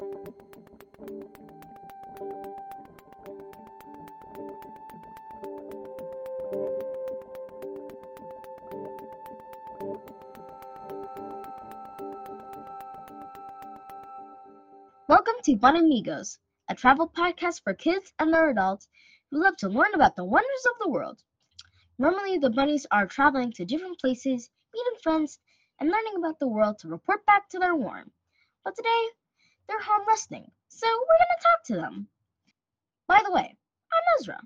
[0.00, 0.14] Welcome
[15.44, 16.38] to BunnAmigos,
[16.70, 18.88] a travel podcast for kids and their adults
[19.30, 21.22] who love to learn about the wonders of the world.
[21.98, 25.40] Normally, the bunnies are traveling to different places, meeting friends,
[25.78, 28.10] and learning about the world to report back to their warren.
[28.64, 29.08] But today,
[29.70, 32.08] they're home resting, so we're going to talk to them.
[33.06, 33.56] By the way,
[33.92, 34.40] I'm Ezra.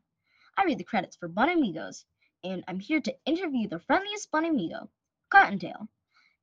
[0.57, 2.05] I read the credits for BunnAmigos,
[2.45, 4.89] and I'm here to interview the friendliest BunnAmigo,
[5.31, 5.89] Cottontail,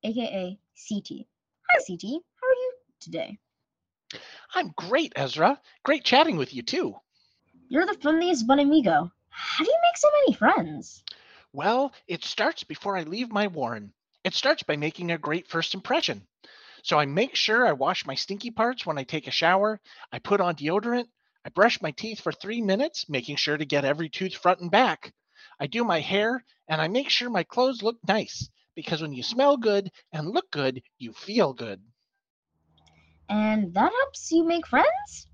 [0.04, 0.58] aka
[0.90, 1.28] CT.
[1.70, 2.04] Hi, CT.
[2.04, 3.38] How are you today?
[4.56, 5.62] I'm great, Ezra.
[5.84, 6.96] Great chatting with you, too.
[7.70, 9.12] You're the friendliest BunnAmigo.
[9.30, 11.04] How do you make so many friends?
[11.54, 13.94] Well, it starts before I leave my warren.
[14.24, 16.26] It starts by making a great first impression.
[16.84, 19.80] So I make sure I wash my stinky parts when I take a shower.
[20.12, 21.10] I put on deodorant.
[21.46, 24.72] I brush my teeth for three minutes, making sure to get every tooth front and
[24.72, 25.14] back.
[25.60, 29.24] I do my hair and I make sure my clothes look nice because when you
[29.24, 31.84] smell good and look good, you feel good.
[33.30, 35.28] And that helps you make friends?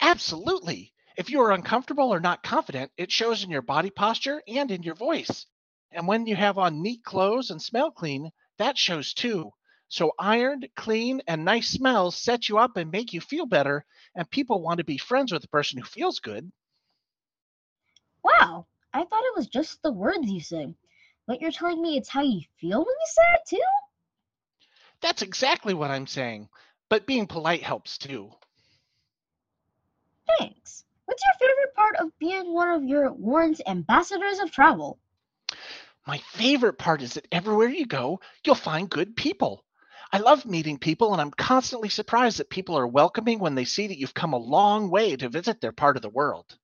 [0.00, 0.92] Absolutely.
[1.16, 4.82] If you are uncomfortable or not confident, it shows in your body posture and in
[4.82, 5.46] your voice.
[5.90, 9.52] And when you have on neat clothes and smell clean, that shows too.
[9.90, 14.30] So, ironed, clean, and nice smells set you up and make you feel better, and
[14.30, 16.52] people want to be friends with a person who feels good.
[18.22, 20.74] Wow, I thought it was just the words you say.
[21.26, 23.62] But you're telling me it's how you feel when you say it too?
[25.00, 26.48] That's exactly what I'm saying.
[26.88, 28.30] But being polite helps too.
[30.38, 30.84] Thanks.
[31.06, 34.98] What's your favorite part of being one of your Warren's ambassadors of travel?
[36.06, 39.64] My favorite part is that everywhere you go, you'll find good people.
[40.10, 43.86] I love meeting people, and I'm constantly surprised that people are welcoming when they see
[43.88, 46.56] that you've come a long way to visit their part of the world.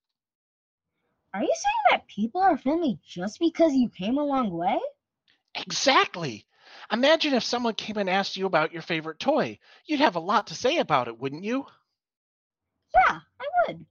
[1.35, 4.79] Are you saying that people are friendly just because you came a long way?
[5.55, 6.47] Exactly.
[6.91, 9.59] Imagine if someone came and asked you about your favorite toy.
[9.85, 11.67] You'd have a lot to say about it, wouldn't you?
[12.95, 13.85] Yeah, I would.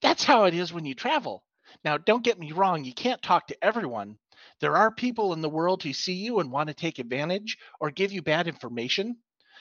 [0.00, 1.44] That's how it is when you travel.
[1.84, 4.18] Now, don't get me wrong, you can't talk to everyone.
[4.60, 7.90] There are people in the world who see you and want to take advantage or
[7.90, 9.18] give you bad information.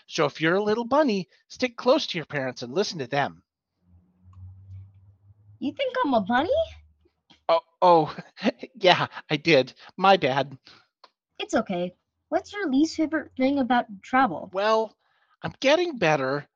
[0.08, 3.44] So if you're a little bunny, stick close to your parents and listen to them.
[5.60, 6.50] You think I'm a bunny?
[7.50, 8.16] Oh, oh,
[8.76, 9.74] yeah, I did.
[9.98, 10.58] My bad.
[11.40, 11.94] It's okay.
[12.30, 14.50] What's your least favorite thing about travel?
[14.54, 14.96] Well,
[15.42, 16.48] I'm getting better,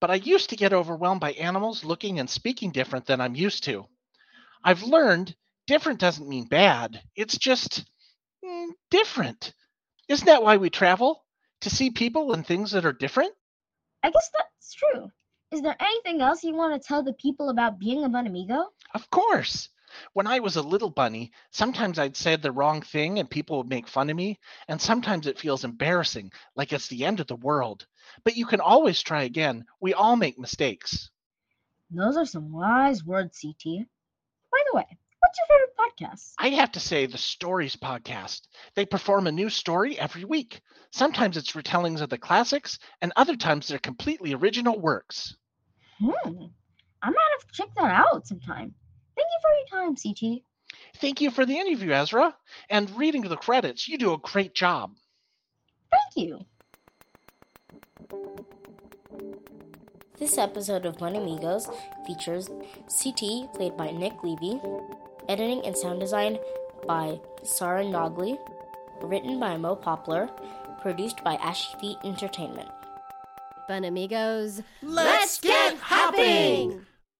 [0.00, 3.64] but I used to get overwhelmed by animals looking and speaking different than I'm used
[3.64, 3.86] to.
[4.62, 5.34] I've learned
[5.68, 7.84] different doesn't mean bad, it's just
[8.44, 9.52] mm, different.
[10.08, 11.24] Isn't that why we travel?
[11.62, 13.34] To see people and things that are different?
[14.02, 15.10] I guess that's true.
[15.52, 18.64] Is there anything else you want to tell the people about being a BunnAmigo?
[18.94, 19.68] Of course.
[20.12, 23.68] When I was a little bunny, sometimes I'd say the wrong thing and people would
[23.68, 27.36] make fun of me, and sometimes it feels embarrassing, like it's the end of the
[27.36, 27.86] world.
[28.24, 29.64] But you can always try again.
[29.80, 31.10] We all make mistakes.
[31.90, 33.86] Those are some wise words, CT.
[34.50, 34.97] By the way,
[35.28, 36.32] what's your favorite podcast?
[36.38, 38.42] I'd have to say the Stories podcast.
[38.74, 40.62] They perform a new story every week.
[40.90, 45.36] Sometimes it's retellings of the classics, and other times they're completely original works.
[46.00, 46.46] Hmm.
[47.02, 48.74] I might have to check that out sometime.
[49.16, 50.42] Thank you for your time, CT.
[50.96, 52.34] Thank you for the interview, Ezra.
[52.70, 54.92] And reading the credits, you do a great job.
[55.90, 56.46] Thank you.
[60.18, 61.68] This episode of Bun Amigos
[62.06, 62.48] features
[62.88, 64.60] CT, played by Nick Levy,
[65.28, 66.38] editing and sound design
[66.86, 68.38] by Sara Nogli,
[69.02, 70.28] written by Mo Poplar,
[70.80, 72.68] produced by Ashy Feet Entertainment.
[73.68, 76.87] BunnAmigos, let's get hopping!